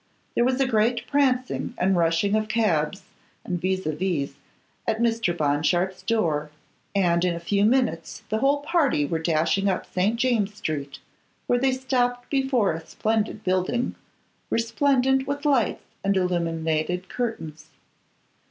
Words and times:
There 0.33 0.43
was 0.43 0.59
a 0.59 0.65
great 0.67 1.05
prancing 1.05 1.75
and 1.77 1.95
rushing 1.95 2.33
of 2.33 2.47
cabs 2.47 3.03
and 3.45 3.61
vis 3.61 3.81
à 3.81 3.95
vis 3.95 4.33
at 4.87 4.97
Mr. 4.97 5.37
Bond 5.37 5.63
Sharpe's 5.63 6.01
door, 6.01 6.49
and 6.95 7.23
in 7.23 7.35
a 7.35 7.39
few 7.39 7.65
minutes 7.65 8.23
the 8.29 8.39
whole 8.39 8.61
party 8.61 9.05
were 9.05 9.19
dashing 9.19 9.69
up 9.69 9.85
St. 9.85 10.15
James' 10.15 10.55
street, 10.55 10.97
where 11.45 11.59
they 11.59 11.71
stopped 11.73 12.31
before 12.31 12.73
a 12.73 12.83
splendid 12.87 13.43
building, 13.43 13.93
resplendent 14.49 15.27
with 15.27 15.45
lights 15.45 15.83
and 16.03 16.17
illuminated 16.17 17.07
curtains. 17.07 17.69